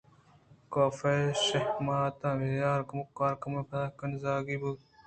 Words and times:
کاف 0.73 0.99
ءِ 1.13 1.37
شہمات 1.45 2.19
ءِ 2.29 2.39
بیہار 2.39 2.81
ءُ 2.83 2.87
کمکار 2.89 3.33
کمیں 3.41 3.65
پد 3.69 3.83
کنزگی 3.99 4.57
بوت 4.61 4.79